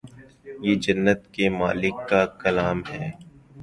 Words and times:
یہ 0.61 0.75
جنت 0.77 1.27
کے 1.33 1.49
مالک 1.51 1.95
کا 2.09 2.25
کلام 2.39 2.81
ہے 2.89 3.09